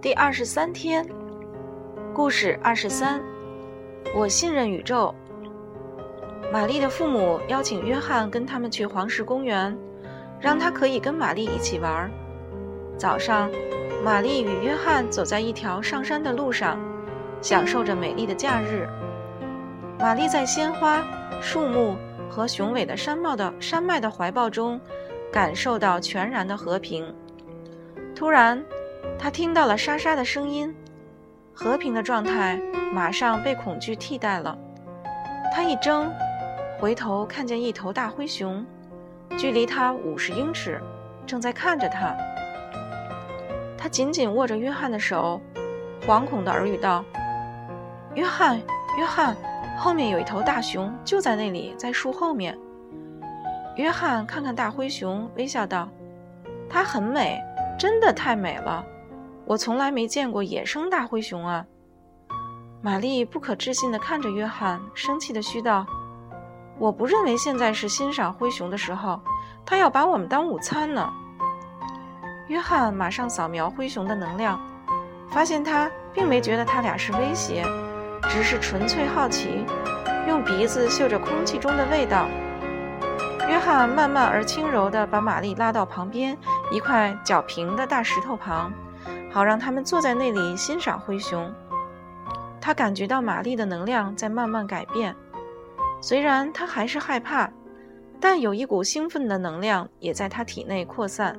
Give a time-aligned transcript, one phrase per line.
[0.00, 1.04] 第二十三天，
[2.14, 3.20] 故事二十三，
[4.14, 5.12] 我信任宇宙。
[6.52, 9.76] 玛丽的父母邀请约翰跟他们去黄石公园，
[10.40, 12.08] 让他可以跟玛丽一起玩。
[12.96, 13.50] 早上，
[14.04, 16.78] 玛丽与约翰走在一条上山的路上，
[17.42, 18.88] 享受着美丽的假日。
[19.98, 21.02] 玛丽在鲜花、
[21.40, 21.96] 树木
[22.30, 24.80] 和雄伟的山脉的山脉的怀抱中，
[25.32, 27.12] 感受到全然的和平。
[28.16, 28.64] 突然，
[29.18, 30.74] 他听到了沙沙的声音，
[31.52, 32.58] 和平的状态
[32.90, 34.56] 马上被恐惧替代了。
[35.54, 36.10] 他一怔，
[36.80, 38.64] 回头看见一头大灰熊，
[39.36, 40.80] 距离他五十英尺，
[41.26, 42.16] 正在看着他。
[43.76, 45.38] 他紧紧握着约翰的手，
[46.06, 47.04] 惶恐地耳语道
[48.16, 48.58] ：“约翰，
[48.98, 49.36] 约翰，
[49.76, 52.58] 后面有一头大熊，就在那里，在树后面。”
[53.76, 55.86] 约翰看看大灰熊，微笑道
[56.66, 57.38] ：“它很美，
[57.78, 58.84] 真的太美了。
[59.44, 61.64] 我从来没见过野生大灰熊啊。”
[62.82, 65.84] 玛丽不可置信地看着约翰，生气地嘘道
[66.78, 69.20] ：“我不认为现在是欣赏灰熊的时候，
[69.64, 71.12] 他要把我们当午餐呢。”
[72.48, 74.60] 约翰马上扫描灰熊的能量，
[75.28, 77.64] 发现他并没觉得他俩是威胁，
[78.28, 79.64] 只是纯粹好奇，
[80.28, 82.28] 用鼻子嗅着空气中的味道。
[83.48, 86.36] 约翰慢慢而轻柔地把玛丽拉到旁边
[86.70, 88.72] 一块较平的大石头旁，
[89.30, 91.52] 好让他们坐在那里欣赏灰熊。
[92.60, 95.14] 他感觉到玛丽的能量在慢慢改变，
[96.00, 97.48] 虽然他还是害怕，
[98.20, 101.38] 但有一股兴奋的能量也在他体内扩散。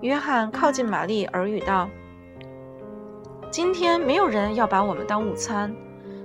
[0.00, 1.88] 约翰靠近玛丽，耳语道
[3.50, 5.74] ：“今天没有人要把我们当午餐，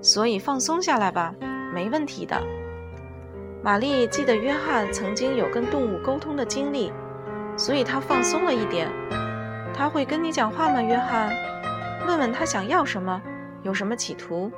[0.00, 1.34] 所以放松下来吧，
[1.74, 2.40] 没问题的。”
[3.62, 6.92] 玛丽记得约翰曾经有跟动物沟通的经历，
[7.60, 8.90] 所以他放松了一点。
[9.74, 11.30] 他会跟你讲话吗，约翰？
[12.06, 13.20] 问问他想要什么，
[13.62, 14.50] 有什么企图？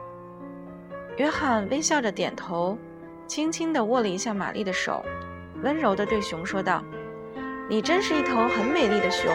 [1.17, 2.79] 约翰微笑着点头，
[3.27, 5.05] 轻轻地握了一下玛丽的手，
[5.65, 6.81] 温柔地对熊说道。
[7.69, 9.33] 你真是一头很美丽的熊，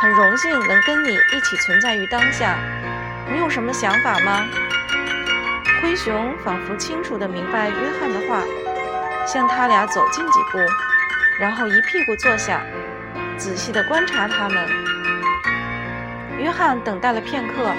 [0.00, 2.56] 很荣幸能跟你一起存在于当下。
[3.28, 4.46] 你有什么想法吗？
[5.82, 8.44] 灰熊仿佛清楚地明白约翰的话，
[9.26, 10.58] 向他俩走近几步，
[11.38, 12.60] 然后一屁股坐下，
[13.36, 14.68] 仔细地观察他们。
[16.38, 17.72] 约翰等待了片刻，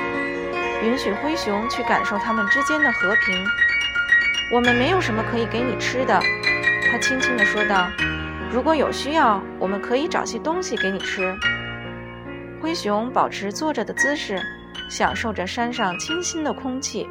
[0.83, 3.45] 允许灰熊去感受他们之间的和平。
[4.51, 6.19] 我们没有什么可以给你吃的，
[6.89, 7.87] 他轻轻地说道。
[8.51, 11.35] 如果有需要，我们可以找些东西给你吃。
[12.61, 14.41] 灰熊保持坐着的姿势，
[14.89, 17.07] 享受着山上清新的空气。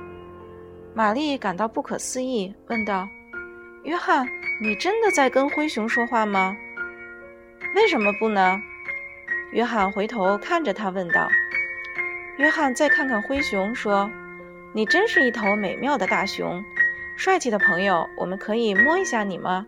[0.95, 3.09] 玛丽感到不可思议，问道
[3.89, 4.29] ：“约翰，
[4.61, 6.55] 你真的在跟灰熊说话吗？
[7.75, 8.61] 为什么不呢？”
[9.51, 11.27] 约翰回头看着他问道。
[12.37, 14.11] 约翰再看看灰熊，说
[14.77, 16.63] ：“你真是一头美妙的大熊，
[17.17, 19.67] 帅气的朋友，我们可以摸一下你吗？”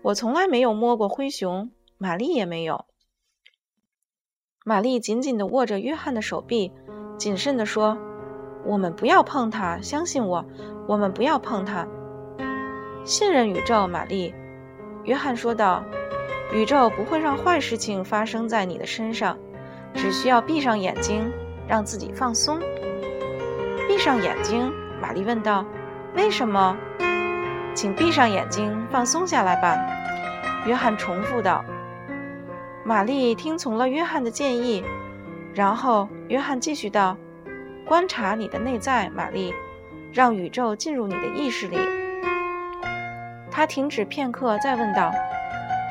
[0.00, 2.84] 我从来没有摸过灰熊，玛丽也没有。
[4.64, 6.72] 玛丽紧紧地握着约翰的手臂，
[7.18, 7.98] 谨慎地说
[8.64, 10.46] ：“我们不要碰它，相信我，
[10.86, 11.88] 我们不要碰它。
[13.06, 14.34] 信任宇宙，玛丽。”
[15.04, 15.84] 约翰说道
[16.52, 19.38] ：“宇宙不会让坏事情发生在你的身上，
[19.94, 21.32] 只需要闭上眼睛，
[21.68, 22.58] 让自己放松。”
[23.86, 25.64] 闭上眼睛，玛丽问道
[26.16, 26.76] ：“为什么？”
[27.72, 29.76] 请闭上眼睛，放松下来吧。”
[30.66, 31.64] 约翰重复道。
[32.84, 34.82] 玛丽听从了约翰的建议，
[35.54, 37.16] 然后约翰继续道
[37.86, 39.54] ：“观察你的内在，玛丽，
[40.12, 41.78] 让宇宙进入你的意识里。”
[43.56, 45.10] 他停止片刻，再问道：“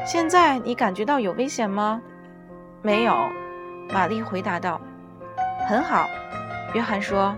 [0.06, 2.00] 现在你感觉到有危险吗
[2.84, 3.28] ？”“没有。”
[3.92, 4.80] 玛丽回答道。
[5.68, 6.06] “很好。”
[6.76, 7.36] 约翰说，“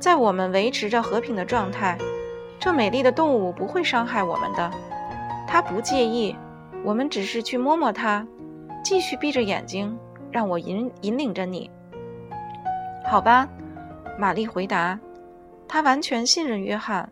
[0.00, 1.96] 在我们维持着和平的状态。”
[2.58, 4.68] 这美丽的动物不会伤害我们的，
[5.46, 6.34] 它不介意。
[6.82, 8.26] 我们只是去摸摸它。
[8.82, 9.96] 继续闭着眼睛，
[10.32, 11.70] 让我引引领着你。
[13.06, 13.46] 好吧，
[14.18, 14.98] 玛丽回答。
[15.68, 17.08] 她完全信任约翰。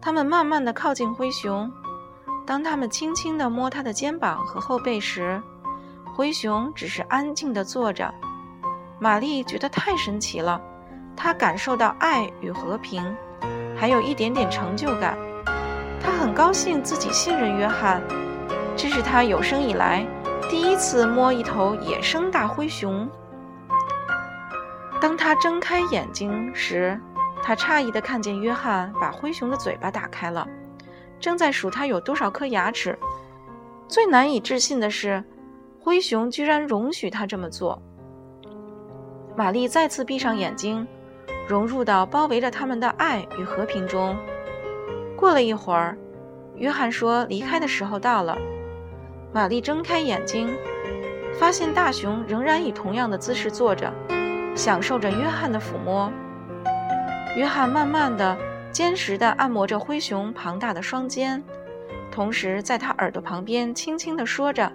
[0.00, 1.70] 他们慢慢地靠近灰熊。
[2.46, 5.40] 当他们轻轻地摸它的肩膀和后背时，
[6.14, 8.12] 灰熊只是安静地坐着。
[8.98, 10.60] 玛丽觉得太神奇了，
[11.16, 13.16] 她感受到爱与和平。
[13.76, 15.16] 还有一点点成就感，
[16.02, 18.02] 他很高兴自己信任约翰，
[18.76, 20.06] 这是他有生以来
[20.50, 23.08] 第一次摸一头野生大灰熊。
[25.00, 27.00] 当他睁开眼睛时，
[27.42, 30.46] 他诧异地看见约翰把灰熊的嘴巴打开了，
[31.18, 32.98] 正在数它有多少颗牙齿。
[33.88, 35.24] 最难以置信的是，
[35.80, 37.82] 灰熊居然容许他这么做。
[39.36, 40.86] 玛丽再次闭上眼睛，
[41.48, 44.16] 融入到包围着他们的爱与和平中。
[45.16, 45.96] 过了一会儿，
[46.56, 48.36] 约翰说：“离开的时候到了。”
[49.32, 50.48] 玛丽睁开眼睛，
[51.38, 53.92] 发现大熊仍然以同样的姿势坐着，
[54.54, 56.12] 享受着约翰的抚摸。
[57.36, 58.36] 约翰慢慢的、
[58.72, 61.42] 坚实的按摩着灰熊庞大的双肩，
[62.10, 64.70] 同时在他耳朵旁边轻轻地说着：“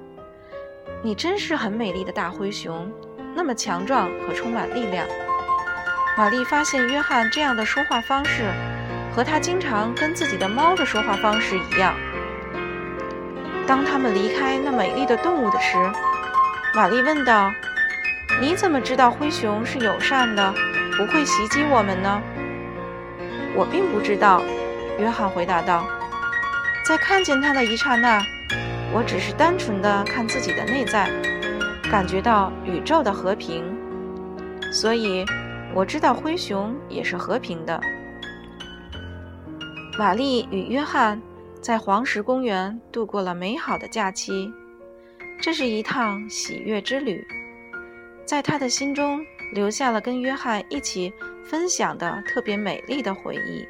[1.03, 2.89] 你真是很美丽的大灰熊。”
[3.35, 5.05] 那么强壮和充满力量。
[6.17, 8.45] 玛丽发现约翰这样的说话方式，
[9.13, 11.93] 和他经常跟自己的猫的说话方式一样。
[13.67, 15.77] 当他们离开那美丽的动物的时，
[16.73, 17.51] 玛丽问道
[18.39, 20.53] ：“你怎么知道灰熊是友善的，
[20.95, 22.21] 不会袭击我们呢
[23.55, 24.41] ？”“我并不知道。”
[24.99, 25.85] 约翰回答道。
[26.85, 28.23] “在看见它的一刹那，
[28.93, 31.09] 我只是单纯的看自己的内在。”
[31.91, 33.63] 感觉到宇宙的和平，
[34.71, 35.23] 所以
[35.73, 37.79] 我知道灰熊也是和平的。
[39.97, 41.21] 玛丽与约翰
[41.61, 44.51] 在黄石公园度过了美好的假期，
[45.39, 47.25] 这是一趟喜悦之旅，
[48.25, 49.23] 在他的心中
[49.53, 51.13] 留下了跟约翰一起
[51.45, 53.67] 分享的特别美丽的回忆。